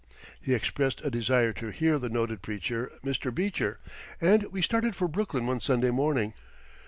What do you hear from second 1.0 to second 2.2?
a desire to hear the